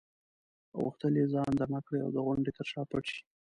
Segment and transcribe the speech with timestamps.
[0.73, 3.21] او غوښتل یې ځان دمه کړي او د غونډې تر شا پټ شي.